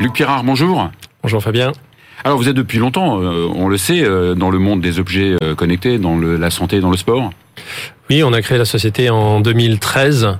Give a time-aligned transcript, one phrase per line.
[0.00, 0.90] Luc Pirard, bonjour.
[1.22, 1.72] Bonjour Fabien.
[2.24, 5.36] Alors vous êtes depuis longtemps, euh, on le sait, euh, dans le monde des objets
[5.42, 7.30] euh, connectés, dans le, la santé, dans le sport.
[8.10, 10.38] Oui, on a créé la société en 2013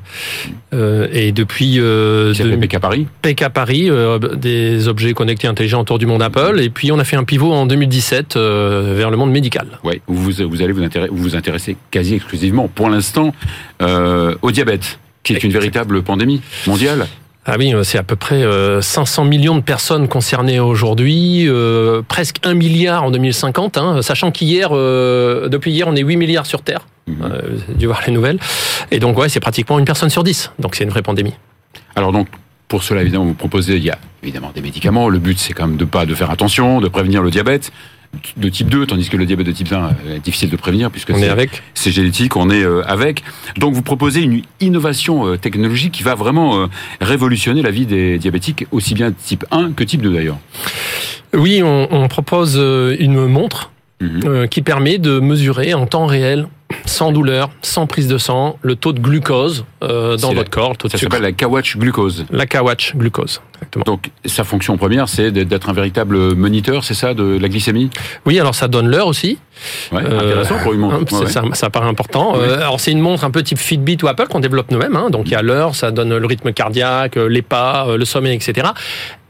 [0.72, 3.06] euh, et depuis euh, s'appelle PK Paris.
[3.22, 3.90] PK Paris,
[4.36, 6.60] des objets connectés intelligents autour du monde Apple.
[6.60, 9.66] Et puis on a fait un pivot en 2017 euh, vers le monde médical.
[9.84, 13.32] Ouais, vous, vous allez vous intéresser, vous vous intéresser quasi exclusivement, pour l'instant,
[13.80, 17.06] au diabète, qui est une véritable pandémie mondiale.
[17.46, 22.36] Ah oui, c'est à peu près euh, 500 millions de personnes concernées aujourd'hui, euh, presque
[22.44, 26.62] 1 milliard en 2050, hein, sachant qu'hier, euh, depuis hier, on est 8 milliards sur
[26.62, 26.86] Terre.
[27.08, 28.38] Euh, vous avez dû voir les nouvelles.
[28.90, 30.52] Et donc, ouais, c'est pratiquement une personne sur 10.
[30.58, 31.34] Donc, c'est une vraie pandémie.
[31.96, 32.28] Alors donc,
[32.68, 35.08] pour cela, évidemment, vous proposez, il y a évidemment des médicaments.
[35.08, 37.72] Le but, c'est quand même de pas de faire attention, de prévenir le diabète
[38.36, 41.12] de type 2, tandis que le diabète de type 1 est difficile de prévenir puisque
[41.74, 43.22] c'est génétique, on est euh, avec.
[43.58, 46.66] Donc vous proposez une innovation euh, technologique qui va vraiment euh,
[47.00, 50.38] révolutionner la vie des diabétiques, aussi bien type 1 que type 2 d'ailleurs.
[51.34, 54.20] Oui, on, on propose euh, une montre Mhm.
[54.26, 56.46] euh, qui permet de mesurer en temps réel,
[56.84, 60.88] sans douleur, sans prise de sang, le taux de glucose euh, dans votre corps, taux
[60.88, 62.26] de Ça s'appelle la Kawatch glucose.
[62.30, 63.40] La Kawatch glucose.
[63.54, 63.84] Exactement.
[63.86, 67.90] Donc sa fonction première, c'est d'être un véritable moniteur, c'est ça, de la glycémie?
[68.26, 69.38] Oui, alors ça donne l'heure aussi.
[69.92, 70.98] ouais, Euh, pour une montre.
[71.08, 71.30] C'est- Ouais, ouais.
[71.30, 72.34] Ça, ça paraît important.
[72.36, 72.44] Ouais.
[72.46, 74.94] Euh, alors c'est une montre un peu type Fitbit ou Apple qu'on développe nous-mêmes.
[74.96, 75.10] Hein.
[75.10, 78.68] Donc il y a l'heure, ça donne le rythme cardiaque, les pas, le sommeil, etc.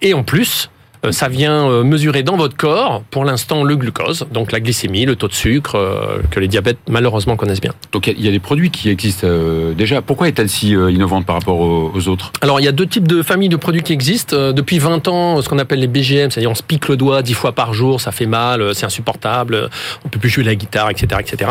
[0.03, 0.71] Et en plus,
[1.11, 5.17] ça vient euh, mesurer dans votre corps, pour l'instant, le glucose, donc la glycémie, le
[5.17, 7.73] taux de sucre, euh, que les diabètes malheureusement connaissent bien.
[7.93, 10.03] Donc il y a- des produits qui existent euh, déjà.
[10.03, 12.33] Pourquoi est-elle si euh, innovante par rapport aux, autres?
[12.41, 14.37] Alors il y a deux types de familles de produits qui existent.
[14.37, 17.23] Euh, depuis 20 ans, ce qu'on appelle les BGM, c'est-à-dire on se pique le doigt
[17.23, 19.69] 10 fois par jour, ça fait mal, euh, c'est insupportable, euh,
[20.05, 21.21] on peut plus jouer la guitare, etc.
[21.21, 21.51] etc.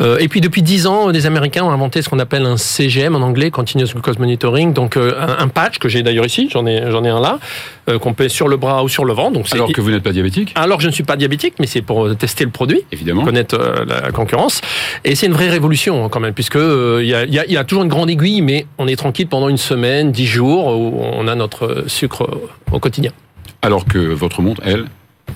[0.00, 3.14] Euh, et puis depuis 10 ans, les Américains ont inventé ce qu'on appelle un CGM
[3.14, 6.90] en anglais, Continuous Glucose Monitoring, donc euh, un, patch que j'ai d'ailleurs ici, j'en ai,
[6.90, 7.38] j'en ai un là,
[7.88, 9.32] euh, qu'on peut sur le bras ou sur le ventre.
[9.32, 11.54] Donc c'est- Alors que vous n'êtes pas diabétique, alors que je ne suis pas diabétique,
[11.60, 13.24] mais c'est pour tester le produit évidemment.
[13.24, 14.60] connaître euh, la concurrence.
[15.04, 17.38] Et c'est une vraie révolution hein, quand même, puisque euh, il y, a, il y
[17.38, 20.12] a- il y a toujours une grande aiguille, mais on est tranquille pendant une semaine,
[20.12, 23.12] dix jours, où on a notre sucre euh, au quotidien.
[23.62, 24.84] Alors que votre montre, elle,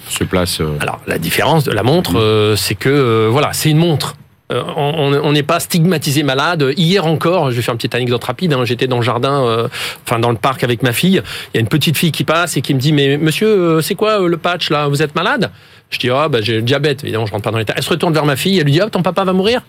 [0.09, 0.61] se place.
[0.61, 4.15] euh, Alors la différence de la montre, euh, c'est que euh, voilà, c'est une montre.
[4.51, 6.73] Euh, on n'est pas stigmatisé malade.
[6.77, 8.53] Hier encore, je vais faire une petite anecdote rapide.
[8.53, 9.69] hein, J'étais dans le jardin, euh,
[10.05, 11.23] enfin dans le parc avec ma fille.
[11.53, 13.81] Il y a une petite fille qui passe et qui me dit mais monsieur, euh,
[13.81, 14.89] c'est quoi euh, le patch là?
[14.89, 15.51] Vous êtes malade?
[15.91, 17.03] Je dis ah bah j'ai le diabète.
[17.05, 17.75] Évidemment, je rentre pas dans l'état.
[17.77, 18.59] Elle se retourne vers ma fille.
[18.59, 19.63] Elle lui dit ah ton papa va mourir?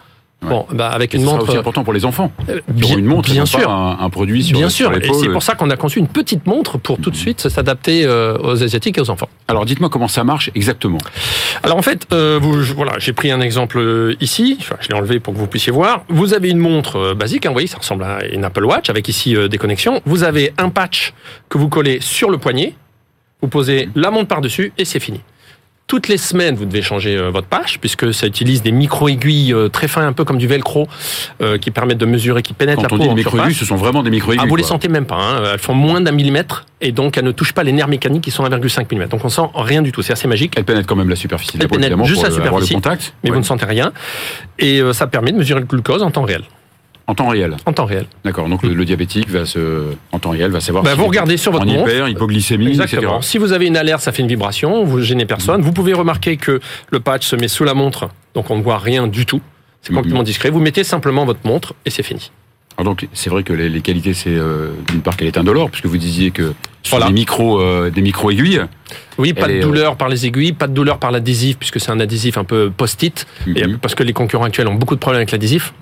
[0.43, 0.49] Ouais.
[0.49, 1.47] Bon bah avec et une ce montre.
[1.49, 2.31] aussi important pour les enfants.
[2.49, 3.59] euh, auront une montre, bien sûr.
[3.61, 5.99] pas un, un produit sur, Bien sur sûr, et c'est pour ça qu'on a conçu
[5.99, 9.29] une petite montre pour tout de suite s'adapter euh, aux asiatiques et aux enfants.
[9.47, 10.97] Alors dites-moi comment ça marche exactement.
[11.61, 14.57] Alors en fait, euh, vous, voilà, j'ai pris un exemple euh, ici.
[14.59, 16.05] Enfin, je l'ai enlevé pour que vous puissiez voir.
[16.09, 19.07] Vous avez une montre basique, hein, vous voyez, ça ressemble à une Apple Watch avec
[19.09, 20.01] ici euh, des connexions.
[20.05, 21.13] Vous avez un patch
[21.49, 22.73] que vous collez sur le poignet.
[23.43, 25.21] Vous posez la montre par dessus et c'est fini.
[25.91, 29.67] Toutes les semaines, vous devez changer euh, votre patch puisque ça utilise des micro-aiguilles euh,
[29.67, 30.87] très fins, un peu comme du velcro,
[31.41, 33.75] euh, qui permettent de mesurer, qui pénètrent Quand la on peau dit micro-aiguilles, ce sont
[33.75, 34.45] vraiment des micro-aiguilles.
[34.45, 35.17] Ah, vous les sentez même pas.
[35.17, 35.43] Hein.
[35.51, 38.31] Elles font moins d'un millimètre et donc elles ne touchent pas les nerfs mécaniques qui
[38.31, 39.09] sont 1,5 mm.
[39.09, 40.01] Donc on sent rien du tout.
[40.01, 40.53] C'est assez magique.
[40.55, 43.13] Elles pénètrent quand même la superficie Elles pénètrent juste pour la avoir le superficie, contact.
[43.25, 43.33] mais Ouais.
[43.33, 43.91] vous ne sentez rien.
[44.59, 46.43] Et ça permet de mesurer le glucose en temps réel.
[47.07, 47.57] En temps réel.
[47.65, 48.05] En temps réel.
[48.23, 48.47] D'accord.
[48.47, 50.83] Donc le, le diabétique va se, en temps réel, va savoir.
[50.83, 51.89] Bah, s'il vous regardez sur votre en montre.
[51.89, 53.17] hyper, hypoglycémie, Exactement.
[53.17, 53.27] etc.
[53.29, 55.61] Si vous avez une alerte, ça fait une vibration, vous gênez personne.
[55.61, 58.77] Vous pouvez remarquer que le patch se met sous la montre, donc on ne voit
[58.77, 59.41] rien du tout.
[59.81, 59.97] C'est Mhm.
[59.97, 60.49] complètement discret.
[60.51, 62.31] Vous mettez simplement votre montre et c'est fini.
[62.77, 65.69] Alors donc c'est vrai que les, les qualités, c'est euh, d'une part qu'elle est indolore,
[65.69, 67.07] puisque vous disiez que sur Voilà.
[67.07, 68.61] des micro, euh, des micro aiguilles.
[69.17, 71.91] Oui, pas de est, douleur par les aiguilles, pas de douleur par l'adhésif, puisque c'est
[71.91, 73.77] un adhésif un peu post-it, et Mhm.
[73.79, 75.73] parce que les concurrents actuels ont beaucoup de problèmes avec l'adhésif.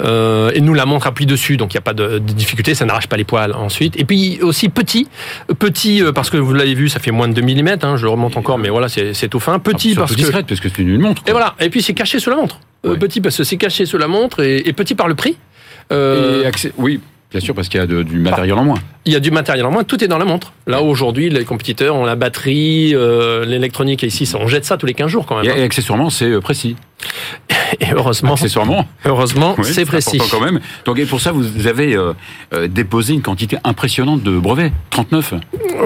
[0.00, 2.74] Euh, et nous, la montre appuie dessus, donc il n'y a pas de, de difficulté,
[2.74, 3.98] ça n'arrache pas les poils ensuite.
[3.98, 5.08] Et puis aussi petit,
[5.58, 8.06] petit euh, parce que vous l'avez vu, ça fait moins de 2 mm, hein, je
[8.06, 9.58] remonte encore, mais voilà, c'est tout fin.
[9.58, 10.16] Petit Surtout parce que...
[10.16, 11.22] discrète, parce que c'est une montre.
[11.26, 12.60] Et voilà, et puis c'est caché sous la montre.
[12.84, 12.98] Euh, Ouais.
[12.98, 15.36] Petit parce que c'est caché sous la montre, et, et petit par le prix.
[15.92, 17.00] Euh, Et accès- oui,
[17.30, 18.78] bien sûr, parce qu'il y a de- du matériel en moins.
[19.06, 20.52] il y a du matériel en moins, tout est dans la montre.
[20.66, 24.86] Là aujourd'hui, les compétiteurs ont la batterie, euh, l'électronique, et ici, on jette ça tous
[24.86, 25.58] les 15 jours quand Et, même.
[25.58, 26.76] et accessoirement, c'est précis.
[27.80, 30.20] Et heureusement, Accessoirement, heureusement, oui, c'est précis.
[30.30, 30.60] quand même.
[30.84, 32.12] Donc et pour ça, vous avez euh,
[32.54, 35.34] euh, déposé une quantité impressionnante de brevets, 39.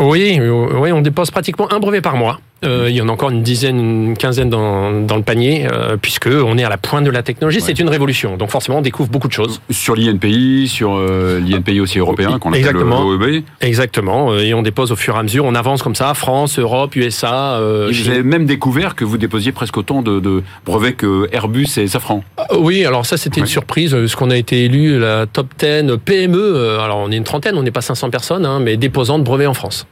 [0.00, 2.40] Oui, oui, on dépose pratiquement un brevet par mois.
[2.62, 3.78] Euh, il y en a encore une dizaine,
[4.10, 7.22] une quinzaine dans, dans le panier, euh, puisque on est à la pointe de la
[7.22, 7.58] technologie.
[7.58, 7.64] Ouais.
[7.64, 8.36] C'est une révolution.
[8.36, 9.62] Donc forcément, on découvre beaucoup de choses.
[9.70, 13.44] Sur l'INPI, sur euh, l'INPI aussi européen, qu'on appelle l'OEB.
[13.62, 14.32] Exactement.
[14.32, 15.46] euh, Et on dépose au fur et à mesure.
[15.46, 16.12] On avance comme ça.
[16.12, 17.56] France, Europe, USA.
[17.56, 20.92] avez même découvert que vous déposiez presque autant de, de brevets
[21.32, 22.22] Airbus et Safran.
[22.38, 25.48] Euh, Oui, alors ça c'était une surprise, euh, parce qu'on a été élu la top
[25.58, 26.38] 10 PME.
[26.38, 29.24] euh, Alors on est une trentaine, on n'est pas 500 personnes, hein, mais déposant de
[29.24, 29.86] brevets en France.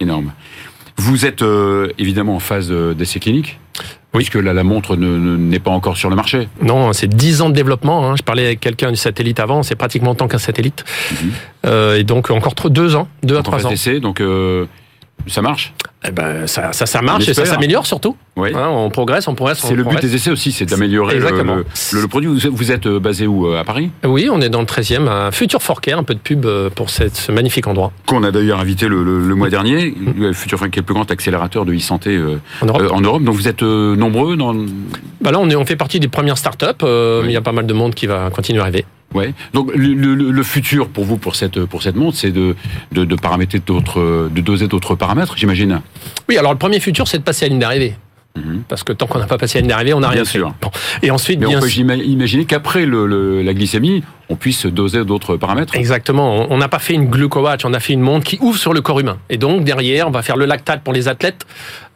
[0.00, 0.32] Énorme.
[0.96, 3.58] Vous êtes euh, évidemment en phase d'essai clinique
[4.14, 4.24] Oui.
[4.24, 6.48] Puisque là, la montre ne- ne- n'est pas encore sur le marché.
[6.62, 8.10] Non, c'est 10 ans de développement.
[8.10, 8.14] hein.
[8.16, 10.84] Je parlais avec quelqu'un du satellite avant, c'est pratiquement tant qu'un satellite.
[11.12, 11.30] Mhm.
[11.66, 13.70] Euh, et donc encore trop- deux ans, deux à Donc, en trois phase ans.
[13.70, 14.66] d'essai, donc euh,
[15.28, 15.72] ça marche?
[16.06, 18.16] Eh ben, ça, ça, ça marche et ça s'améliore surtout.
[18.36, 18.50] Oui.
[18.54, 19.58] Hein, on progresse, on progresse.
[19.58, 21.56] C'est le but des essais aussi, c'est d'améliorer le, Exactement.
[21.56, 22.28] le- produit.
[22.52, 23.90] Vous, êtes euh, basé où euh, À Paris?
[24.04, 26.90] Oui, on est dans le 13e, un futur forquet, un peu de pub euh, pour
[26.90, 27.90] cette- ce magnifique endroit.
[28.06, 29.02] Qu'on a d'ailleurs invité le,
[29.34, 32.82] mois dernier, le Futur est le plus grand accélérateur de e-santé euh, En Europe.
[32.82, 33.24] euh, en Europe.
[33.24, 34.54] Donc vous êtes euh, nombreux dans.
[35.20, 37.26] Bah là, on, est, on fait partie des premières startups, euh, Oui.
[37.26, 38.84] mais il y a pas mal de monde qui va continuer à arriver.
[39.14, 39.32] Ouais.
[39.54, 42.54] Donc le, le- le futur pour vous pour cette pour cette montre, c'est de,
[42.92, 45.80] de de paramétrer d'autres, de doser d'autres paramètres, j'imagine.
[46.28, 47.94] Oui, alors le premier futur, c'est de passer à la ligne d'arrivée.
[48.36, 48.62] Mhm.
[48.68, 50.32] Parce que tant qu'on n'a pas passé à la ligne d'arrivée, on n'a rien fait.
[50.38, 50.52] sûr.
[50.60, 50.70] Bon.
[51.02, 55.36] Et ensuite, Mais bien on peut imaginer qu'après le- la glycémie, on puisse doser d'autres
[55.36, 55.74] paramètres.
[55.74, 56.46] Exactement.
[56.50, 58.80] On- n'a pas fait une glucowatch, on a fait une montre qui ouvre sur le
[58.80, 59.18] corps humain.
[59.30, 61.46] Et donc derrière, on va faire le lactate pour les athlètes.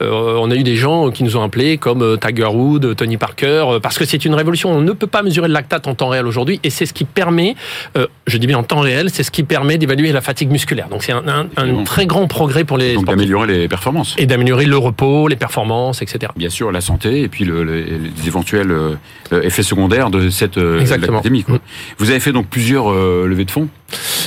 [0.01, 3.17] Euh, on a eu des gens qui nous ont appelés comme euh, Tiger Woods, Tony
[3.17, 4.71] Parker, euh, parce que c'est une révolution.
[4.71, 7.05] On ne peut pas mesurer le lactate en temps réel aujourd'hui, et c'est ce qui
[7.05, 7.55] permet,
[7.97, 10.89] euh, je dis bien en temps réel, c'est ce qui permet d'évaluer la fatigue musculaire.
[10.89, 11.85] Donc c'est un, un- un Absolument.
[11.85, 14.15] très grand progrès pour les Donc d'améliorer les performances.
[14.19, 16.33] et d'améliorer le repos, les performances, etc.
[16.37, 18.95] Bien sûr, la santé et puis le- le- les éventuels euh,
[19.33, 21.21] euh, effets secondaires de cette euh, Exactement.
[21.47, 21.59] quoi.
[21.99, 23.69] Vous avez fait donc plusieurs euh, levées de fonds.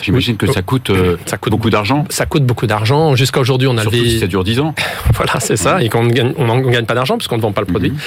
[0.03, 2.05] J'imagine que ça coûte euh, Ça coûte beaucoup d'argent.
[2.09, 3.15] Ça coûte beaucoup d'argent.
[3.15, 4.19] Jusqu'à aujourd'hui, on a Surtout si levé.
[4.19, 4.75] ça dure 10 ans.
[5.15, 5.81] Voilà, c'est ça.
[5.81, 7.89] Et qu'on ne gagne, on n'en gagne pas d'argent puisqu'on ne vend pas le produit.
[7.91, 7.97] Mhm.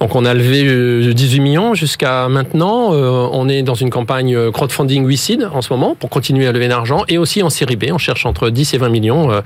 [0.00, 2.94] Donc on a levé euh, 18 millions jusqu'à maintenant.
[2.94, 6.52] Euh, on est dans une campagne euh, crowdfunding WeSeed en ce moment pour continuer à
[6.52, 7.86] lever d'argent et aussi en série B.
[7.92, 9.30] On cherche entre 10 et 20 millions.
[9.32, 9.40] euh,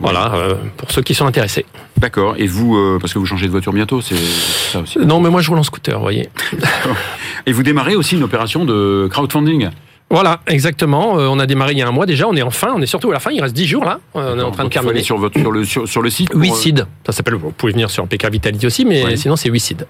[0.00, 1.66] Voilà, euh, pour ceux qui sont intéressés.
[2.04, 2.34] D'accord.
[2.36, 4.98] Et vous, euh, parce que vous changez de voiture bientôt, c'est ça aussi.
[4.98, 6.28] Non, mais moi je roule en scooter, vous voyez.
[7.46, 9.70] Et vous démarrez aussi une opération de crowdfunding.
[10.10, 11.18] Voilà, exactement.
[11.18, 12.28] Euh, on a démarré il y a un mois déjà.
[12.28, 12.74] On est en fin.
[12.76, 13.30] On est surtout à la fin.
[13.30, 14.00] Il reste 10 jours là.
[14.16, 15.02] Euh, on est en train de terminer.
[15.02, 16.28] sur, votre, sur, le, sur, sur le site.
[16.30, 16.86] pour, euh, WeSeed.
[17.06, 17.36] Ça s'appelle.
[17.36, 19.86] Vous pouvez venir sur PK Vitality aussi, mais sinon c'est WeSeed.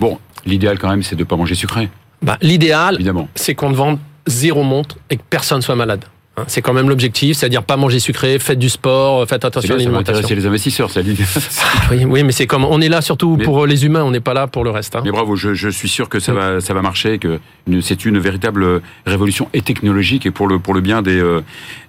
[0.00, 1.88] Bon, l'idéal quand même, c'est de ne pas manger sucré,
[2.22, 3.28] Bah, L'idéal, évidemment.
[3.34, 6.04] c'est qu'on ne vende zéro montre et que personne soit malade.
[6.38, 9.74] Hein, C'est quand même l'objectif, c'est-à-dire pas manger sucré, faites du sport, faites C'est attention
[9.74, 10.18] à bien, va l'alimentation.
[10.24, 11.24] intéresser les investisseurs, ça l'idée.
[11.90, 14.20] Oui, oui, mais c'est comme on est là surtout Mais- pour les humains, on n'est
[14.20, 14.96] pas là pour le reste.
[14.96, 15.02] hein.
[15.04, 17.38] Mais bravo, je, je suis sûr que ça va, ça va marcher, que
[17.80, 21.40] c'est une véritable révolution et technologique et pour le, pour le bien des, euh,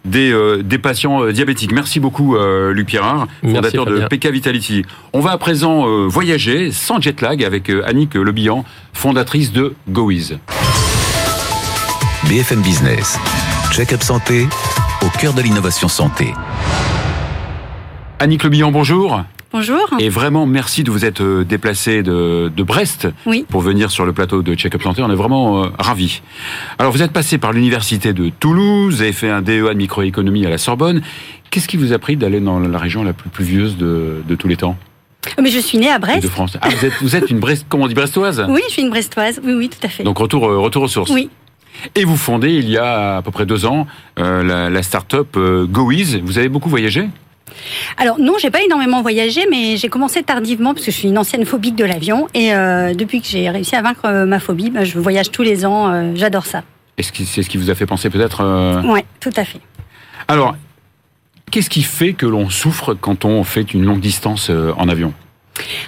[0.05, 1.71] des, euh, des patients euh, diabétiques.
[1.71, 4.07] Merci beaucoup, euh, Luc Pierrard, Merci, fondateur de.
[4.07, 4.83] PK Vitality.
[5.13, 8.63] On va à présent euh, voyager sans jet lag avec euh, Annick Lebihan,
[8.93, 10.37] fondatrice de GoEase.
[12.27, 13.17] BFM Business.
[13.71, 14.47] Check-up santé
[15.01, 16.33] au cœur de l'innovation santé.
[18.19, 19.21] Annick Lebihan, bonjour.
[19.51, 19.79] Bonjour.
[19.99, 23.45] Et vraiment, merci de vous être euh, déplacé de, de Brest Oui.
[23.49, 25.01] pour venir sur le plateau de Check-up Santé.
[25.01, 26.21] On est vraiment euh, ravis.
[26.77, 30.45] Alors, vous êtes passé par l'université de Toulouse, vous avez fait un DEA de microéconomie
[30.45, 31.01] à la Sorbonne.
[31.49, 34.47] Qu'est-ce qui vous a pris d'aller dans la région la plus pluvieuse de, de tous
[34.47, 34.77] les temps?
[35.41, 36.21] Mais je suis née à Brest.
[36.21, 38.45] de France Ah, vous êtes, vous êtes une Brest, comment on dit, brestoise?
[38.49, 39.41] Oui, je suis une Brestoise.
[39.43, 40.03] Oui, oui, tout à fait.
[40.03, 41.09] Donc, retour, euh, retour aux sources.
[41.11, 41.29] oui.
[41.95, 43.87] Et vous fondez, il y a à peu près deux ans,
[44.19, 46.17] euh, la, la start-up euh, GoEase.
[46.23, 47.09] Vous avez beaucoup voyagé?
[47.97, 51.17] Alors non, j'ai pas énormément voyagé, mais j'ai commencé tardivement parce que je suis une
[51.17, 54.83] ancienne phobique de l'avion et euh, depuis que j'ai réussi à vaincre ma phobie, bah,
[54.83, 56.15] je voyage tous les ans.
[56.15, 56.63] J'adore ça.
[56.97, 58.43] Est-ce que c'est ce qui vous a fait penser peut-être
[58.85, 59.59] Ouais, tout à fait.
[60.27, 60.55] Alors,
[61.49, 65.13] qu'est-ce qui fait que l'on souffre quand on fait une longue distance en avion?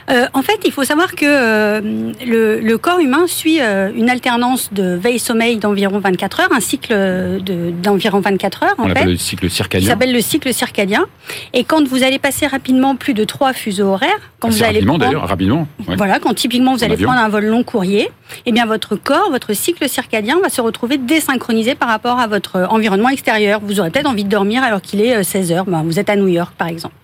[0.09, 4.09] Euh, en fait, il faut savoir que euh, le, le corps humain suit euh, une
[4.09, 9.17] alternance de veille-sommeil d'environ 24 heures, un cycle de- d'environ 24 heures On l'appelle le
[9.17, 9.89] cycle circadien.
[9.89, 11.05] s'appelle le cycle circadien.
[11.53, 14.09] Et quand vous allez passer rapidement plus de trois fuseaux horaires,
[14.39, 15.67] quand Assez vous allez rapidement prendre- d'ailleurs, rapidement.
[15.87, 15.95] ouais.
[15.95, 17.07] Voilà, quand typiquement vous En allez avion.
[17.09, 18.09] prendre un vol long courrier,
[18.45, 22.55] eh bien votre corps, votre cycle circadien va se retrouver désynchronisé par rapport à votre
[22.57, 23.59] euh, environnement extérieur.
[23.63, 25.65] Vous aurez peut-être envie de dormir alors qu'il est 16 heures.
[25.65, 26.95] Ben, vous êtes à New York, par exemple.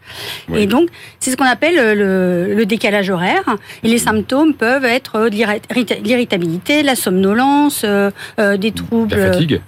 [0.55, 3.43] Et donc, c'est ce qu'on appelle euh, le, le décalage horaire.
[3.83, 8.11] Et les symptômes peuvent être euh, l'irritabilité, la somnolence, euh,
[8.57, 9.61] des troubles, La fatigue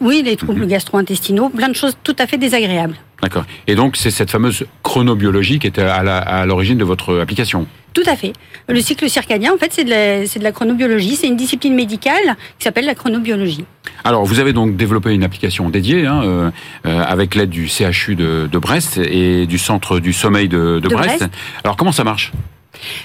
[0.00, 0.68] oui, les troubles Mhm.
[0.68, 2.94] gastro-intestinaux, plein de choses tout à fait désagréables.
[3.20, 3.44] D'accord.
[3.66, 7.66] Et donc, c'est cette fameuse chronobiologie qui était à l'origine de votre application.
[7.94, 8.32] Tout à fait.
[8.68, 11.16] Le cycle circadien, en fait, c'est de, la- c'est de la chronobiologie.
[11.16, 13.64] C'est une discipline médicale qui s'appelle la chronobiologie.
[14.04, 16.50] Alors, vous avez donc développé une application dédiée hein, euh,
[16.86, 21.18] euh, avec l'aide du CHU de, de Brest et du Centre du Sommeil de, Brest.
[21.20, 21.24] Brest.
[21.62, 22.32] Alors, comment ça marche?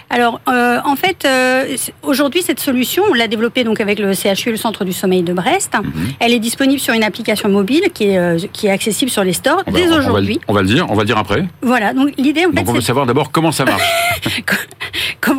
[0.09, 4.49] Alors, euh, en fait, euh, aujourd'hui, cette solution, on l'a développée donc avec le CHU,
[4.49, 5.71] le Centre du Sommeil de Brest.
[5.81, 5.91] Mhm.
[6.19, 9.31] Elle est disponible sur une application mobile qui est, euh, qui est accessible sur les
[9.33, 10.39] stores On va- dès aujourd'hui.
[10.47, 11.45] On va le dire, on va le dire après.
[11.61, 13.83] Voilà, donc l'idée, en fait, Donc on veut savoir d'abord comment ça marche.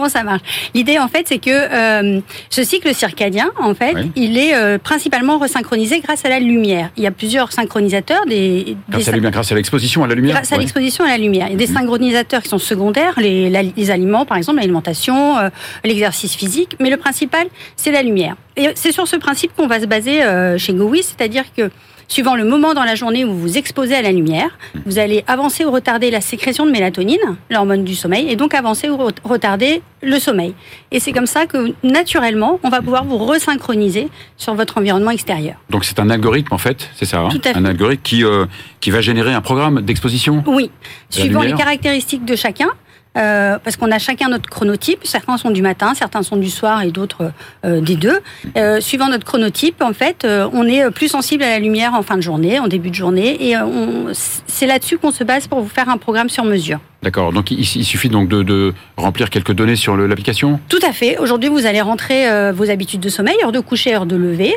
[0.01, 0.41] comment ça marche.
[0.75, 4.11] L'idée, en fait, c'est que euh, ce cycle circadien, en fait, Oui.
[4.17, 6.91] il est euh, principalement resynchronisé grâce à la lumière.
[6.97, 10.07] Il y a plusieurs synchronisateurs, des, des Grâce à, la lumière, grâce à l'exposition à
[10.07, 10.35] la lumière.
[10.37, 11.47] Grâce à l'exposition à la lumière.
[11.49, 11.75] Il y a des Mhm.
[11.75, 15.51] synchronisateurs qui sont secondaires, les, la- les aliments par exemple, l'alimentation, euh,
[15.85, 18.37] l'exercice physique, mais le principal, c'est la lumière.
[18.57, 20.21] Et c'est sur ce principe qu'on va se baser
[20.59, 21.71] chez GoWiz, c'est-à-dire que
[22.11, 24.51] suivant le moment dans la journée où vous vous exposez à la lumière,
[24.85, 28.91] vous allez avancer ou retarder la sécrétion de mélatonine, l'hormone du sommeil, et donc avancer
[28.91, 30.55] ou re- retarder le sommeil.
[30.91, 35.55] Et c'est comme ça que naturellement, on va pouvoir vous resynchroniser sur votre environnement extérieur.
[35.71, 37.57] Donc c'est un algorithme en fait, c'est ça hein Tout à fait.
[37.57, 38.47] Un algorithme qui, euh,
[38.81, 40.71] qui va générer un programme d'exposition Oui,
[41.11, 42.69] suivant les caractéristiques de chacun.
[43.17, 46.83] Euh, parce qu'on a chacun notre chronotype, certains sont du matin, certains sont du soir
[46.83, 47.33] et d'autres
[47.65, 48.21] euh, des deux.
[48.57, 52.17] Euh, suivant notre chronotype, en fait, on est plus sensible à la lumière en fin
[52.17, 55.69] de journée, en début de journée, et on- c'est là-dessus qu'on se base pour vous
[55.69, 56.79] faire un programme sur mesure.
[57.03, 60.61] D'accord, donc il, il suffit donc de, de remplir quelques données sur l'application?
[60.69, 61.19] Tout à fait.
[61.19, 64.55] Aujourd'hui, vous allez rentrer vos habitudes de sommeil, heure de coucher, heure de lever.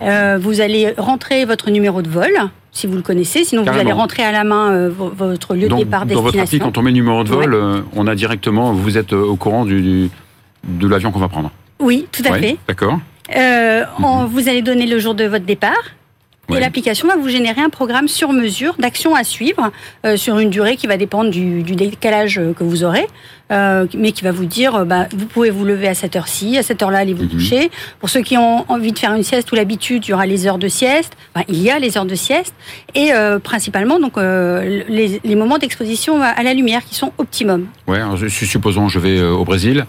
[0.00, 2.30] Vous allez rentrer votre numéro de vol,
[2.76, 3.44] si vous le connaissez.
[3.44, 6.28] Sinon, vous allez rentrer à la main euh, vo- votre lieu de départ, dans votre
[6.28, 6.70] appli, destination.
[6.72, 9.36] quand on met le numéro de vol, euh, on a directement, vous êtes euh, au
[9.36, 10.10] courant du, du-
[10.64, 11.50] de l'avion qu'on va prendre.
[11.80, 12.56] Oui, tout à Ouais, fait.
[12.68, 12.98] D'accord.
[13.36, 15.72] Euh, en- vous allez donner le jour de votre départ.
[16.48, 16.58] Ouais.
[16.58, 19.72] Et l'application va vous générer un programme sur mesure d'actions à suivre
[20.04, 23.06] euh, sur une durée qui va dépendre du, du décalage euh, que vous aurez,
[23.50, 26.56] euh, mais qui va vous dire, euh, bah, vous pouvez vous lever à cette heure-ci,
[26.56, 27.30] à cette heure-là, allez vous Mhm.
[27.30, 27.70] coucher.
[27.98, 30.46] Pour ceux qui ont envie de faire une sieste ou l'habitude, il y aura les
[30.46, 31.14] heures de sieste.
[31.34, 32.54] Enfin, il y a les heures de sieste
[32.94, 37.66] et euh, principalement donc euh, les, les moments d'exposition à la lumière qui sont optimum.
[37.88, 39.84] Ouais, alors, supposons je vais au Brésil.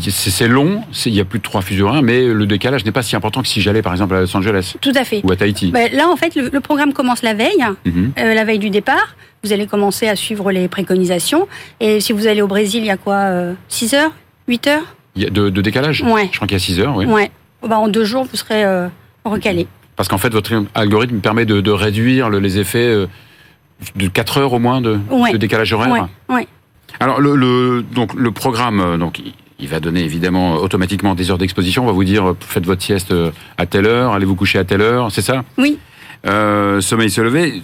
[0.00, 3.16] C'est long, il y a plus de trois fuseaux mais le décalage n'est pas si
[3.16, 5.20] important que si j'allais par exemple à Los Angeles Tout à fait.
[5.24, 5.70] ou à Tahiti.
[5.72, 7.64] Ben, là, en fait, le, le programme commence la veille.
[7.84, 8.12] Mhm.
[8.18, 9.16] euh, la veille du départ.
[9.44, 11.48] Vous allez commencer à suivre les préconisations.
[11.80, 14.12] Et si vous allez au Brésil, il y a quoi euh, 6 heures
[14.48, 14.82] 8 heures
[15.16, 16.28] Il y a de, de décalage Ouais.
[16.30, 17.06] Je crois qu'il y a 6 heures, oui.
[17.06, 17.30] Ouais.
[17.66, 18.88] Bah, en deux jours, vous serez euh,
[19.24, 19.66] recalé.
[19.96, 23.06] Parce qu'en fait, votre algorithme permet de, de réduire le- les effets euh,
[23.96, 25.32] de 4 heures au moins de, Ouais.
[25.32, 26.08] de décalage horaire.
[26.28, 26.46] Ouais.
[27.00, 29.20] Alors, le, le- donc, le programme, donc,
[29.58, 31.82] il- va donner évidemment euh, automatiquement des heures d'exposition.
[31.84, 34.58] On va vous dire, euh, faites votre sieste euh, à telle heure, allez vous coucher
[34.58, 35.44] à telle heure, c'est ça?
[35.58, 35.78] Oui,
[36.26, 37.62] euh, Sommeil, se lever.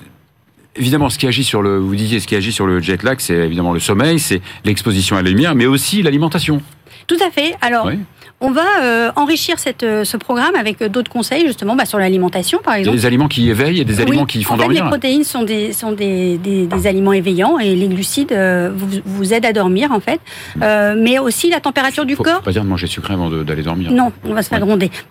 [0.76, 3.20] Évidemment, ce qui agit sur le, vous disiez, ce qui agit sur le jet lag,
[3.20, 6.60] c'est évidemment le sommeil, c'est l'exposition à la lumière, mais aussi l'alimentation.
[7.06, 7.54] Tout à fait.
[7.60, 7.98] Alors, Oui.
[8.40, 11.98] on va euh, enrichir cette, euh, ce programme avec euh, d'autres conseils, justement, bah, sur
[11.98, 12.96] l'alimentation, par exemple.
[12.96, 14.84] des aliments qui éveillent et des aliments Oui, qui font en fait, dormir.
[14.84, 18.88] Les protéines sont des, sont des, des, des aliments éveillants et les glucides euh, vous,
[19.04, 20.20] vous aident à dormir, en fait.
[20.62, 22.36] Euh, mais aussi la température du faut, corps.
[22.36, 23.90] faut pas dire de manger sucré avant d'aller dormir.
[23.92, 24.66] Non, on va se faire Ouais.
[24.66, 24.90] gronder.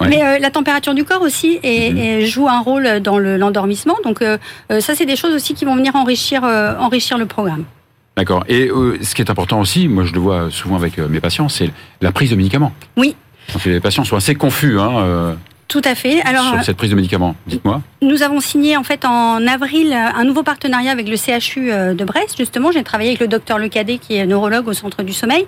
[0.00, 0.08] Ouais.
[0.08, 1.98] Mais la température du corps aussi est- Mhm.
[1.98, 3.96] est- joue un rôle dans le- l'endormissement.
[4.04, 7.64] Donc ça, c'est des choses aussi qui vont venir enrichir, enrichir le programme.
[8.16, 8.44] D'accord.
[8.48, 11.20] Et euh, ce qui est important aussi, moi je le vois souvent avec euh, mes
[11.20, 11.70] patients, c'est
[12.00, 12.72] la prise de médicaments.
[12.96, 13.14] Oui.
[13.52, 15.34] Donc les patients sont assez confus hein, euh,
[15.68, 16.22] Tout à fait.
[16.22, 17.36] Alors, sur cette prise de médicaments.
[17.46, 17.82] Dites-moi.
[18.00, 22.36] nous avons signé en fait en avril un nouveau partenariat avec le CHU de Brest.
[22.38, 25.46] Justement, j'ai travaillé avec le docteur Lecadet, qui est neurologue au Centre du Sommeil,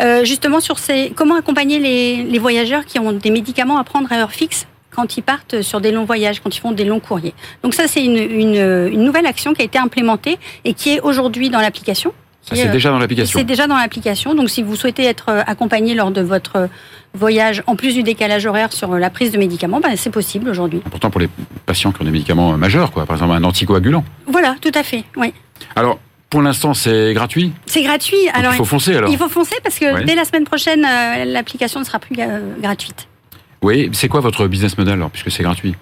[0.00, 4.10] euh, justement sur ces, comment accompagner les, les voyageurs qui ont des médicaments à prendre
[4.10, 4.66] à heure fixe
[4.96, 7.34] quand ils partent sur des longs voyages, quand ils font des longs courriers.
[7.62, 8.56] Donc ça, c'est une, une,
[8.92, 12.12] une nouvelle action qui a été implémentée et qui est aujourd'hui dans l'application.
[12.52, 13.38] Est, c'est euh, déjà dans l'application.
[13.38, 14.34] C'est déjà dans l'application.
[14.34, 16.66] Donc, si vous souhaitez être euh, accompagné lors de votre euh,
[17.12, 20.48] voyage, en plus du décalage horaire sur euh, la prise de médicaments, ben, c'est possible
[20.48, 20.80] aujourd'hui.
[20.86, 21.28] Important pour les
[21.66, 23.04] patients qui ont des médicaments euh, majeurs, quoi.
[23.04, 24.04] Par exemple, un anticoagulant.
[24.28, 25.02] Voilà, tout à fait.
[25.16, 25.32] Oui,
[25.74, 25.98] Alors,
[26.30, 27.52] pour l'instant, c'est gratuit?
[27.66, 28.24] c'est gratuit.
[28.26, 29.10] Donc, Alors, il faut foncer alors.
[29.10, 30.04] il faut foncer parce que Ouais.
[30.04, 33.08] dès la semaine prochaine, euh, l'application ne sera plus euh, gratuite.
[33.66, 33.90] Oui.
[33.92, 35.74] C'est quoi votre business model alors, puisque c'est gratuit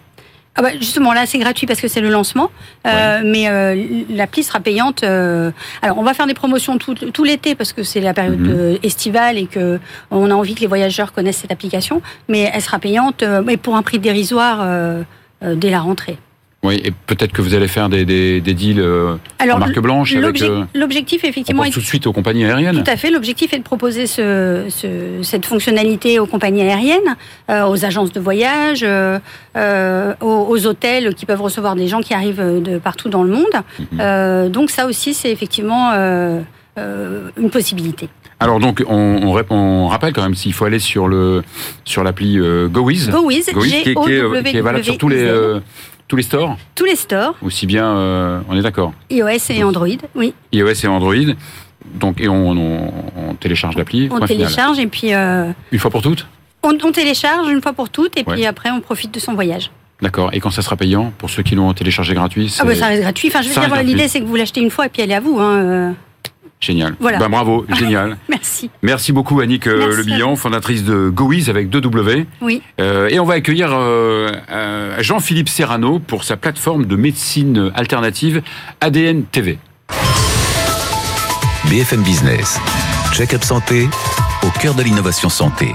[0.57, 2.51] Ah bah, justement, là, c'est gratuit parce que c'est le lancement,
[2.87, 5.03] euh, mais euh, l'appli sera payante.
[5.03, 5.51] euh,
[5.83, 8.79] Alors, on va faire des promotions tout, tout l'été parce que c'est la période Mhm.
[8.83, 12.79] estivale et que on a envie que les voyageurs connaissent cette application, mais elle sera
[12.79, 14.59] payante, mais pour un prix dérisoire
[15.43, 16.17] dès la rentrée.
[16.65, 16.81] Oui.
[16.85, 20.43] Et peut-être que vous allez faire des, des, des deals euh, en marque blanche avec.
[20.43, 22.83] euh, l'objectif, on effectivement, pense est tout de suite aux compagnies aériennes.
[22.83, 23.11] Tout à fait.
[23.11, 27.17] L'objectif est de proposer ce, ce- cette fonctionnalité aux compagnies aériennes,
[27.51, 29.19] euh, aux agences de voyage, euh,
[29.57, 33.31] euh, aux, aux hôtels qui peuvent recevoir des gens qui arrivent de partout dans le
[33.31, 33.45] monde.
[33.93, 34.49] Mhm.
[34.51, 35.93] Donc ça aussi, c'est effectivement
[37.37, 38.09] une possibilité.
[38.41, 41.43] Alors donc, on, on, on rappelle quand même s'il faut aller sur le
[41.85, 43.09] sur l'appli euh, GoWiz.
[43.11, 45.61] GoWiz, qui, est- qui est, qui est valable sur tous les euh,
[46.09, 48.93] tous les stores, tous les stores, aussi bien, euh, on est d'accord.
[49.11, 50.35] iOS et Android, oui.
[50.53, 51.15] iOS et Android.
[51.95, 52.93] Donc, et on, on-
[53.29, 54.09] on télécharge l'appli.
[54.11, 54.29] On final.
[54.29, 56.27] télécharge et puis euh, Une fois pour toutes
[56.63, 59.71] on, on télécharge une fois pour toutes et puis après on profite de son voyage.
[60.01, 60.31] D'accord.
[60.33, 63.03] Et quand ça sera payant, pour ceux qui l'ont téléchargé gratuit, Ah bah ça reste
[63.03, 63.29] gratuit.
[63.29, 65.11] Enfin, je veux ça dire, l'idée c'est que vous l'achetez une fois et puis elle
[65.11, 65.39] est à vous.
[65.39, 65.95] Hein.
[66.65, 66.95] Génial.
[67.01, 67.19] Voilà.
[67.19, 68.17] Bah, bravo, génial.
[68.29, 68.71] Merci.
[68.83, 72.27] Merci beaucoup Annick euh, Merci Le Billon, fondatrice de GoWiz avec 2 W.
[72.41, 72.63] Oui.
[72.81, 78.43] Euh, et on va accueillir euh, euh, Jean-Philippe Serrano pour sa plateforme de médecine alternative
[78.81, 79.59] ADN TV.
[81.71, 82.61] BFM Business.
[83.13, 83.89] Check-up santé
[84.43, 85.75] au cœur de l'innovation santé.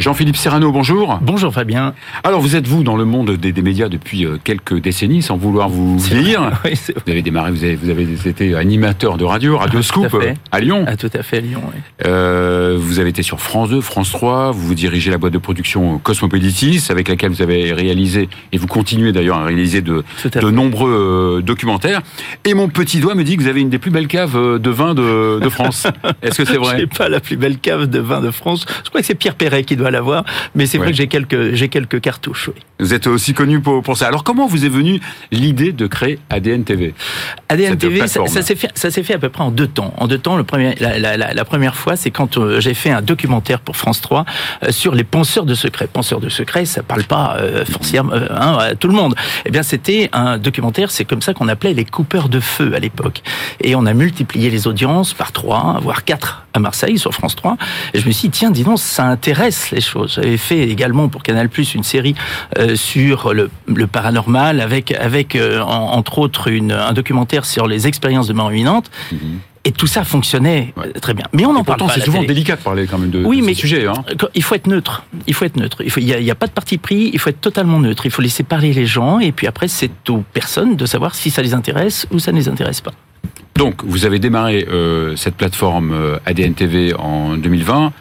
[0.00, 1.20] Jean-Philippe Serrano, bonjour.
[1.22, 1.94] Bonjour Fabien.
[2.24, 5.36] Alors vous êtes vous dans le monde des, des médias depuis euh, quelques décennies, sans
[5.36, 6.50] vouloir vous vieillir.
[6.64, 6.72] Oui,
[7.06, 10.56] Vous avez démarré, vous avez, vous avez été animateur de radio, Radio Scoop Tout à
[10.56, 10.84] à Lyon.
[10.88, 11.60] ah, tout à fait Lyon.
[11.72, 11.80] oui.
[12.06, 15.38] Euh, vous avez été sur France 2, France 3, vous, vous dirigez la boîte de
[15.38, 20.02] production Cosmopolitis, avec laquelle vous avez réalisé, et vous continuez d'ailleurs à réaliser de,
[20.34, 22.00] à nombreux euh, documentaires.
[22.44, 24.70] Et mon petit doigt me dit que vous avez une des plus belles caves de
[24.70, 25.86] vin de, de France.
[26.22, 26.78] Est-ce que c'est Je vrai?
[26.78, 28.66] N'ai pas la plus belle cave de vin de France.
[28.84, 30.24] Je crois que c'est Pierre Perret qui doit l'avoir,
[30.54, 30.84] mais c'est Ouais.
[30.84, 32.48] vrai que j'ai quelques, j'ai quelques cartouches.
[32.48, 32.60] Oui.
[32.80, 34.06] Vous êtes aussi connu pour, pour ça.
[34.08, 35.00] Alors comment vous est venue
[35.30, 36.94] l'idée de créer ADN TV
[37.48, 39.94] ADN TV, ça, s'est fait, ça s'est fait à peu près en deux temps.
[39.98, 42.74] En deux temps, le premier, la, la- la- la première fois, c'est quand euh, j'ai
[42.74, 44.24] fait un documentaire pour France 3
[44.64, 45.86] euh, sur les penseurs de secret.
[45.86, 49.14] Penseurs de secret, ça parle pas euh, forcément euh, hein, à tout le monde.
[49.46, 50.90] Eh bien, c'était un documentaire.
[50.90, 53.22] C'est comme ça qu'on appelait les coupeurs de feu à l'époque.
[53.60, 57.56] Et on a multiplié les audiences par trois, voire quatre à Marseille sur France 3.
[57.94, 60.14] Et je me suis dit, tiens, dis donc, ça intéresse les choses.
[60.14, 62.14] J'avais fait également pour Canal Plus une série
[62.58, 67.66] euh, sur le, le paranormal avec, avec euh, en- entre autres une, un documentaire sur
[67.66, 68.90] les expériences de mort imminente.
[69.66, 70.88] Et tout ça fonctionnait Ouais.
[70.94, 71.24] euh, très bien.
[71.32, 71.92] Mais on en Et parle Pourtant, pas.
[71.92, 72.34] à c'est souvent télé.
[72.34, 73.86] délicat de parler quand même de, Oui, de mais- ce sujet.
[73.86, 73.94] Hein.
[74.34, 75.04] Il faut être neutre.
[75.26, 75.78] Il faut être neutre.
[75.82, 77.08] Il faut- il y a, pas de parti pris.
[77.14, 78.04] Il faut être totalement neutre.
[78.04, 79.20] Il faut laisser parler les gens.
[79.20, 82.36] Et puis après, c'est aux personnes de savoir si ça les intéresse ou ça ne
[82.36, 82.92] les intéresse pas.
[83.56, 85.94] Donc, vous avez démarré euh, cette plateforme
[86.26, 87.92] ADN TV en 2020.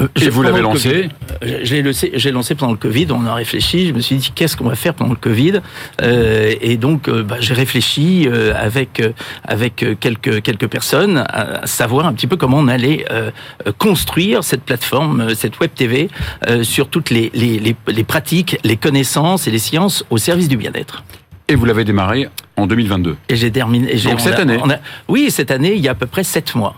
[0.00, 1.08] Euh, Et j'ai- vous l'avez lancé
[1.42, 3.08] euh, Je l'ai lancé, j'ai lancé pendant le Covid.
[3.10, 3.88] On a réfléchi.
[3.88, 5.60] Je me suis dit qu'est-ce qu'on va faire pendant le Covid.
[6.02, 9.10] Euh, et donc euh, bah, j'ai réfléchi euh, avec euh,
[9.44, 13.30] avec quelques quelques personnes à, savoir un petit peu comment on allait euh,
[13.78, 16.08] construire cette plateforme, cette web TV
[16.48, 20.48] euh, sur toutes les, les les les pratiques, les connaissances et les sciences au service
[20.48, 21.02] du bien-être.
[21.48, 23.16] Et vous l'avez démarré en 2022.
[23.30, 23.92] Et j'ai terminé.
[23.94, 25.94] et j'ai- Donc on cette a- année a- Oui, cette année, il y a à
[25.94, 26.76] peu près sept mois.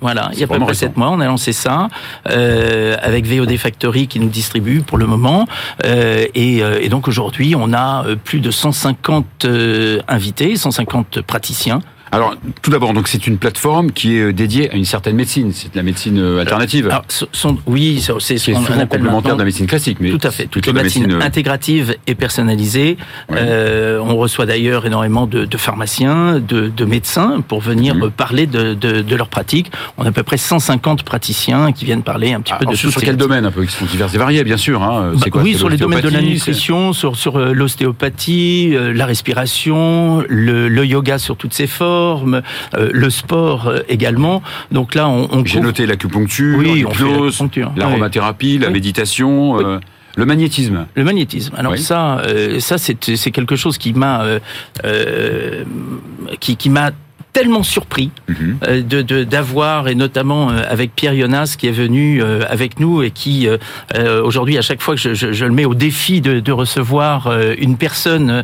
[0.00, 1.88] Voilà, il y a vraiment près sept mois, on a lancé ça
[2.28, 5.46] euh, avec VOD Factory qui nous distribue pour le moment.
[5.84, 11.22] Euh, et, euh, et donc aujourd'hui, on a euh, plus de 150 euh, invités, 150
[11.22, 11.80] praticiens.
[12.12, 15.52] Alors, tout d'abord, donc c'est une plateforme qui est euh, dédiée à une certaine médecine.
[15.52, 16.86] C'est de la médecine euh, alternative.
[16.86, 20.10] Alors, ce sont, oui, c'est ce qu'on souvent appelle complémentaire de la médecine classique, mais
[20.10, 20.48] Tout à fait.
[20.52, 21.12] de la médecine.
[21.12, 22.16] euh, intégratives et.
[22.20, 22.96] Ouais.
[23.32, 28.46] Euh, on reçoit d'ailleurs énormément de, de pharmaciens, de, de médecins pour venir euh, parler
[28.46, 29.70] de, de, leurs pratiques.
[29.98, 32.76] On a à peu près 150 praticiens qui viennent parler un petit peu Alors, de
[32.76, 34.82] sur, sur quel domaine un peu Qui sont divers et variés, bien sûr.
[34.82, 35.12] Hein.
[35.14, 39.06] Bah quoi oui, sur les domaines de la nutrition, sur, sur euh, l'ostéopathie, euh, la
[39.06, 42.40] respiration, le, le yoga sur toutes ses formes, euh,
[42.92, 44.42] le sport euh, également.
[44.72, 47.42] Donc là, on, on J'ai noté l'acupuncture, oui, l'hypnose,
[47.76, 48.72] l'aromathérapie, la Oui.
[48.74, 49.64] méditation, Oui.
[49.64, 49.78] euh,
[50.16, 50.86] le magnétisme.
[50.96, 51.54] Le magnétisme.
[51.56, 51.78] Alors Oui.
[51.80, 54.22] ça, euh, ça c'est c'est quelque chose qui m'a
[54.84, 55.64] euh,
[56.40, 56.90] qui, qui m'a
[57.32, 58.58] tellement surpris Mhm.
[58.66, 63.02] euh, de d'avoir et notamment euh, avec Pierre Jonas qui est venu euh, avec nous
[63.02, 63.48] et qui
[64.24, 67.28] aujourd'hui à chaque fois que je, je, je le mets au défi de, de recevoir
[67.58, 68.42] une personne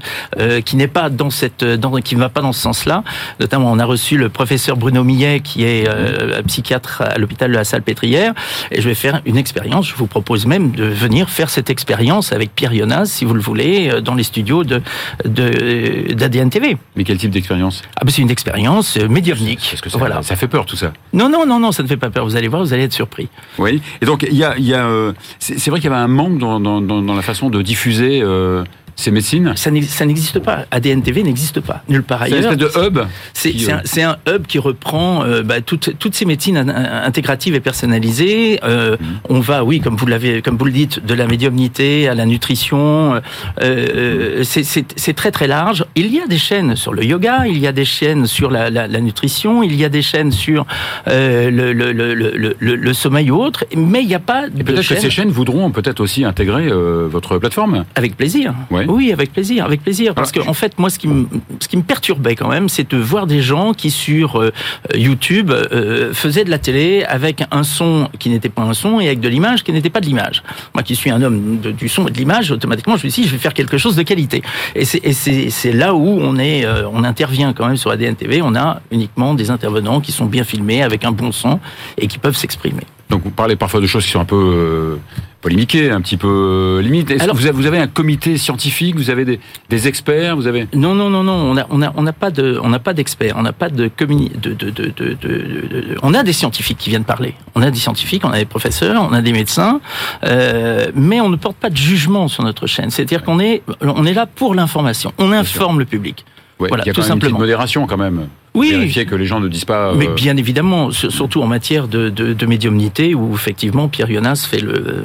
[0.64, 3.02] qui n'est pas dans cette dans qui ne va pas dans ce sens-là.
[3.40, 7.56] Notamment on a reçu le professeur Bruno Millet qui est euh, psychiatre à l'hôpital de
[7.56, 8.32] la Salpêtrière.
[8.70, 9.88] Et je vais faire une expérience.
[9.88, 13.40] Je vous propose même de venir faire cette expérience avec Pierre Jonas si vous le
[13.40, 14.82] voulez dans les studios de
[15.24, 17.82] d'ADN TV Mais quel type d'expérience?
[17.96, 20.76] Ah ben c'est une expérience euh, médiumnique Parce que ça, voilà ça fait peur tout
[20.76, 20.92] ça.
[21.12, 22.24] non, non, non, non, ça ne fait pas peur.
[22.24, 23.28] Vous allez voir, vous allez être surpris.
[23.58, 23.80] Oui.
[24.00, 26.38] Et donc, il y a, y a, euh, c'est vrai qu'il y avait un manque
[26.38, 28.64] dans, dans, dans, dans la façon de diffuser euh,
[28.96, 29.52] ces médecines.
[29.56, 30.64] Ça n'ex- ça n'existe pas.
[30.70, 31.82] ADN TV n'existe pas.
[31.88, 32.52] Nulle part C'est une ailleurs.
[32.52, 32.98] espèce de hub.
[33.34, 36.24] C'est qui, c'est euh, un, c'est un hub qui reprend euh, bah, toutes, toutes ces
[36.24, 38.58] médecines in- in- intégratives et personnalisées.
[38.64, 38.96] Euh.
[39.28, 42.24] On va, oui, comme vous l'avez, comme vous le dites, de la médiumnité à la
[42.26, 43.20] nutrition.
[43.62, 45.84] Euh, c'est- c'est c'est très très large.
[45.94, 48.70] Il y a des chaînes sur le yoga, il y a des chaînes sur la,
[48.70, 50.66] la, la nutrition, il y a des chaînes sur
[51.06, 54.62] le, le, le, le, le, le sommeil ou autre, mais il n'y a pas de
[54.62, 57.84] peut-être que ces chaînes voudront peut-être aussi intégrer votre plateforme.
[57.94, 58.54] avec plaisir.
[58.70, 58.85] Ouais.
[58.88, 60.14] Oui, avec plaisir, avec plaisir.
[60.14, 61.26] Parce que en fait, moi, ce qui me,
[61.60, 64.50] ce qui me perturbait quand même, c'est de voir des gens qui sur euh,
[64.94, 69.06] YouTube euh, faisaient de la télé avec un son qui n'était pas un son et
[69.06, 70.42] avec de l'image qui n'était pas de l'image.
[70.74, 73.22] Moi, qui suis un homme de- du son et de l'image, automatiquement, je me suis
[73.22, 74.42] dit, je vais faire quelque chose de qualité.
[74.74, 78.42] Et c'est là où on est, euh, on intervient quand même sur ADN TV.
[78.42, 81.60] On a uniquement des intervenants qui sont bien filmés avec un bon son
[81.98, 82.82] et qui peuvent s'exprimer.
[83.10, 84.96] Donc vous parlez parfois de choses qui sont un peu euh,
[85.40, 87.08] polémiquées, un petit peu euh, limites.
[87.10, 89.38] Est-ce que Alors- vous avez, vous avez un comité scientifique, vous avez des,
[89.70, 91.32] des experts, vous avez Non, non, non, non.
[91.32, 93.34] On a, on a, on n'a pas de, on n'a pas d'experts.
[93.38, 97.04] On n'a pas de communi, de, de, de, de, On a des scientifiques qui viennent
[97.04, 97.34] parler.
[97.54, 99.80] On a des scientifiques, on a des professeurs, on a des médecins,
[100.24, 102.90] euh, mais on ne porte pas de jugement sur notre chaîne.
[102.90, 105.12] C'est-à-dire qu'on est, on est là pour l'information.
[105.18, 106.24] On informe le public.
[106.58, 107.38] Ouais, Voilà, il y a tout quand même une petite simplement.
[107.40, 108.28] modération quand même.
[108.56, 108.70] Oui.
[108.70, 109.92] Vérifier que les gens ne disent pas.
[109.94, 114.10] Mais euh, bien évidemment, sur- surtout en matière de, de, de médiumnité, où effectivement Pierre
[114.10, 115.02] Jonas fait le, euh,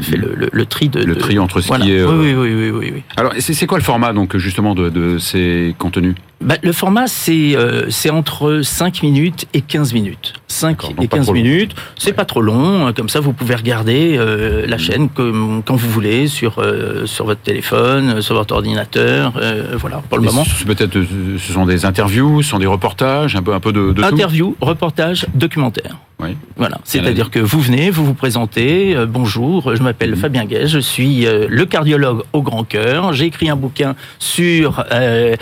[0.00, 1.84] fait le, le, le tri de Le tri entre ce voilà.
[1.84, 3.02] qui est, euh, Oui, oui, oui, oui, oui, oui.
[3.16, 6.14] Alors c'est c'est quoi le format donc justement de, de ces contenus?
[6.40, 10.34] Bah, le format, c'est euh, c'est entre 5 minutes et 15 minutes.
[10.46, 11.40] 5 D'accord, donc et pas 15 trop long.
[11.42, 12.12] minutes, c'est Ouais.
[12.12, 12.92] pas trop long.
[12.92, 17.24] Comme ça, vous pouvez regarder euh, la chaîne comme, quand vous voulez sur, euh, sur
[17.26, 19.32] votre téléphone, sur votre ordinateur.
[19.36, 20.44] euh, voilà, pour le moment.
[20.64, 23.92] Peut-être euh, ce sont des interviews, ce sont des reportages, un peu un peu de,
[23.92, 24.14] de tout.
[24.14, 25.96] Interview, reportage, documentaire.
[26.20, 26.36] Oui.
[26.56, 30.16] Voilà, c'est-à-dire que vous venez, vous vous présentez, euh, bonjour, je m'appelle Mhm.
[30.16, 34.84] Fabien Guet, je suis euh, le cardiologue au grand cœur, j'ai écrit un bouquin sur
[34.90, 35.36] euh,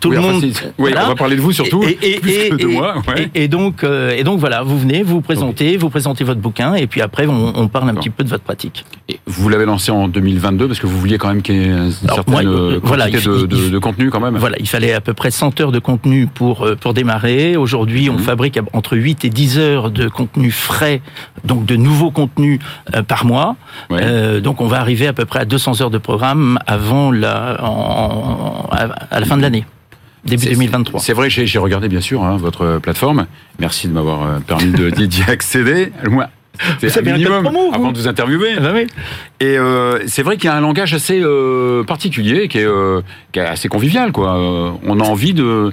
[0.00, 0.40] tout Oui, le enfin, monde.
[0.52, 1.04] c'est- oui, Voilà.
[1.04, 2.96] on va parler de vous surtout, Et, et- plus et- que de moi.
[3.06, 3.30] ouais.
[3.36, 6.88] et- donc, et donc voilà, vous venez, vous vous présentez, vous présentez votre bouquin, et
[6.88, 8.84] puis après on, on parle un petit peu de votre pratique.
[9.26, 11.92] Vous l'avez lancé en 2022 parce que vous vouliez quand même qu'il y ait une
[12.04, 14.36] Alors, certaine moi, voilà, quantité il- de, il- de- de contenu quand même.
[14.38, 17.56] Voilà, il fallait à peu près 100 heures de contenu pour pour démarrer.
[17.56, 18.18] Aujourd'hui, on Mhm.
[18.18, 21.00] fabrique entre 8 et 10 heures de contenu frais,
[21.44, 22.58] donc de nouveaux contenus
[22.94, 23.56] euh, par mois.
[23.90, 24.00] Ouais.
[24.02, 27.56] Euh, donc on va arriver à peu près à 200 heures de programme avant la
[27.62, 29.64] en- à à la fin de l'année,
[30.24, 31.00] début C'est- 2023.
[31.00, 33.26] C'est vrai, j'ai regardé bien sûr hein, votre plateforme.
[33.58, 35.92] Merci de m'avoir euh, permis de- d'y accéder.
[36.10, 36.28] Moi,
[36.78, 38.50] c'est un minimum promo, vous avant de vous interviewer.
[38.56, 38.86] Ah bah oui.
[39.40, 43.00] Et euh, c'est vrai qu'il y a un langage assez euh, particulier, qui est, euh,
[43.32, 44.36] qui est assez convivial, quoi.
[44.36, 45.72] Euh, on a envie de.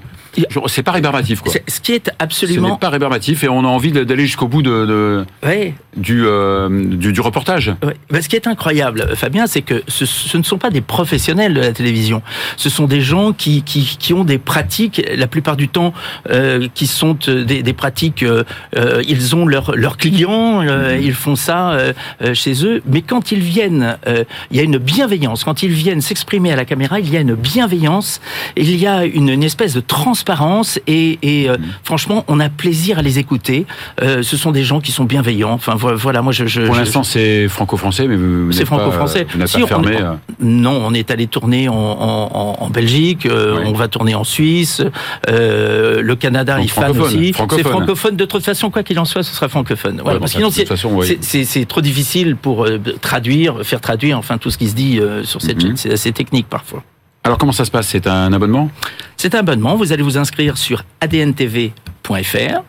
[0.67, 1.54] C'est pas rébarbatif, quoi.
[1.67, 4.62] Ce qui est Ce n'est absolument pas rébarbatif et on a envie d'aller jusqu'au bout
[4.62, 7.74] de, de- ouais, du, euh, du, du reportage.
[8.10, 11.54] Ben, ce qui est incroyable, Fabien, c'est que ce, ce ne sont pas des professionnels
[11.54, 12.22] de la télévision.
[12.56, 15.94] Ce sont des gens qui, qui, qui ont des pratiques, la plupart du temps,
[16.30, 18.24] euh, qui sont euh, des, des pratiques.
[18.24, 18.44] euh,
[18.78, 22.82] euh, ils ont leurs leurs clients, euh, ils font ça euh, euh, chez eux.
[22.86, 25.44] Mais quand ils viennent, euh, il y a une bienveillance.
[25.44, 28.22] Quand ils viennent s'exprimer à la caméra, il y a une bienveillance.
[28.56, 29.82] Il y a une, une espèce de
[30.25, 33.65] transparence et, et euh, franchement, on a plaisir à les écouter.
[34.01, 35.51] Euh, ce sont des gens qui sont bienveillants.
[35.51, 36.45] Enfin vo- voilà, moi je.
[36.45, 39.25] je Pour l'instant, c'est franco-français, mais vous, C'est franco-français.
[39.34, 39.97] Vous Si, pas fermé.
[39.99, 43.63] on- euh, Non, on est allé tourner en, en, en- en Belgique, euh, Oui.
[43.67, 44.81] on va tourner en Suisse,
[45.27, 47.34] le Canada, Donc il fan francophone, aussi.
[47.34, 47.63] francophone.
[47.63, 49.99] C'est francophone, de toute façon, quoi qu'il en soit, ce sera francophone.
[50.03, 51.01] Voilà, bon, parce ça, que sinon,
[51.43, 52.67] c'est- trop difficile pour
[53.01, 55.62] traduire, faire traduire, enfin tout ce qui se dit sur cette Mhm.
[55.62, 55.77] chaîne.
[55.77, 56.84] C'est assez technique parfois.
[57.23, 57.88] Alors, comment ça se passe?
[57.88, 58.69] C'est un abonnement?
[59.15, 62.63] C'est un abonnement, vous allez vous inscrire sur adntv.fr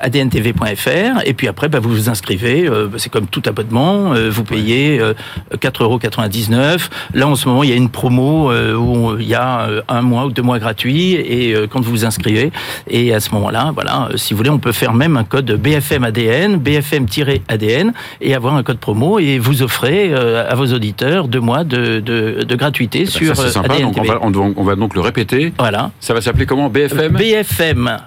[0.00, 4.28] adntv.fr et puis après bah, vous vous inscrivez euh, bah, c'est comme tout abonnement euh,
[4.30, 5.14] vous payez euh,
[5.54, 9.68] 4,99€ là en ce moment il y a une promo euh, où il y a
[9.88, 12.52] un mois ou deux mois gratuits et quand vous vous inscrivez
[12.88, 15.50] et à ce moment là voilà si vous voulez on peut faire même un code
[15.52, 21.40] BFM ADN BFM-ADN et avoir un code promo et vous offrez à vos auditeurs deux
[21.40, 23.78] mois de, de, de gratuité Bah, sur Ça, c'est euh, sympa.
[23.78, 25.52] Donc, on va, on, on va donc le répéter.
[25.58, 25.90] voilà.
[26.00, 26.68] Ça va s'appeler comment?
[26.68, 27.98] BFM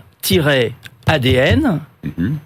[1.17, 1.79] BFM-ADN.
[2.03, 2.37] Mhm.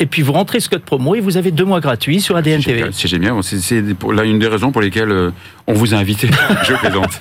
[0.00, 2.62] Et puis vous rentrez ce code promo et vous avez deux mois gratuits sur ADN
[2.62, 2.88] TV.
[2.92, 3.34] C'est génial.
[3.42, 5.30] C'est là une des raisons pour lesquelles euh,
[5.66, 6.28] on vous a invité.
[6.64, 7.20] Je plaisante.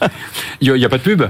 [0.59, 1.23] Il n'y a, pas de pub?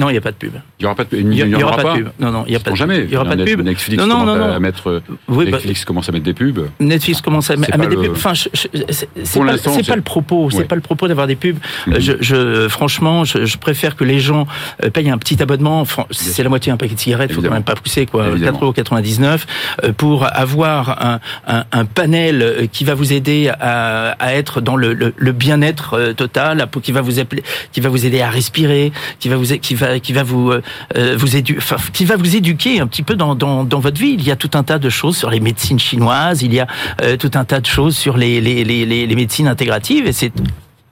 [0.00, 0.52] Non, il n'y a pas de pub.
[0.78, 1.20] Il n'y aura pas de pub.
[1.20, 2.08] Il n'y aura, pas de pub.
[2.18, 3.00] Non, non, il n'y a pas de jamais.
[3.00, 3.60] Il n'y aura pas de pub.
[3.60, 5.02] Netflix Non, non, commence non, à mettre.
[5.28, 6.60] bah, Netflix commence à mettre des pubs.
[6.80, 8.12] Netflix commence à, mettre des pubs.
[8.12, 10.50] Enfin, c'est pas, le propos.
[10.50, 11.58] C'est pas le propos d'avoir des pubs.
[11.86, 12.00] Mhm.
[12.00, 14.46] Je, je- franchement, je, je préfère que les gens
[14.82, 15.84] euh, payent un petit abonnement.
[16.10, 17.32] C'est la moitié d'un paquet de cigarettes.
[17.32, 18.28] Faut quand même pas pousser quoi.
[18.28, 18.58] Évidemment.
[18.72, 19.40] 4,99
[19.84, 24.60] euh, pour avoir un, un, un panel euh, qui va vous aider à, à être
[24.60, 28.30] dans le, le, le bien-être total, qui va vous appeler, qui va vous aider à
[28.30, 30.62] respirer, qui va vous qui va qui va vous euh,
[30.96, 34.00] euh, vous édu- enfin, qui va vous éduquer un petit peu dans, dans, dans votre
[34.00, 34.14] vie.
[34.18, 36.66] Il y a tout un tas de choses sur les médecines chinoises, il y a
[37.02, 40.32] euh, tout un tas de choses sur les, les, les, médecines intégratives et c'est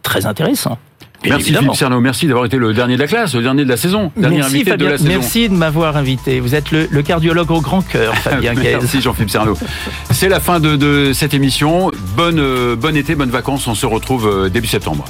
[0.02, 0.78] très intéressant.
[1.22, 1.72] Bien merci évidemment.
[1.72, 2.00] Philippe Cerno.
[2.00, 4.54] Merci d'avoir été le dernier de la classe, le dernier de la saison, dernier Merci
[4.54, 5.08] invité Fabien, de la saison.
[5.10, 6.38] merci de m'avoir invité.
[6.38, 8.54] Vous êtes le, le cardiologue au grand cœur, Fabien.
[8.54, 9.54] Merci Jean-Philippe Cerno.
[10.12, 11.90] C'est la fin de, de cette émission.
[12.16, 13.66] Bonne, euh, bon été, bonnes vacances.
[13.66, 15.04] On se retrouve euh, début septembre.